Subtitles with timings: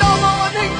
[0.00, 0.79] Don't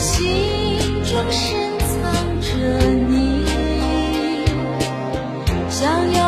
[0.00, 0.24] 心
[1.04, 2.48] 中深藏着
[3.06, 3.44] 你
[5.68, 6.19] 想要